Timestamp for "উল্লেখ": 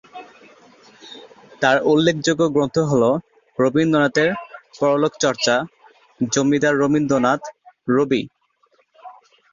1.91-2.15